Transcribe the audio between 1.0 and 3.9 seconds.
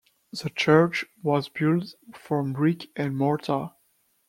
was built from brick and mortar.